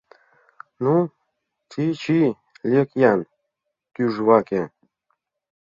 —Ну, 0.83 0.95
чи-чи, 1.71 2.19
лек-ян 2.71 3.19
тӱжваке! 3.93 4.61